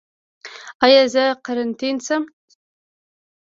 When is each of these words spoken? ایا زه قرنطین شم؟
ایا 0.85 1.03
زه 1.13 1.23
قرنطین 1.45 1.95
شم؟ 2.05 2.23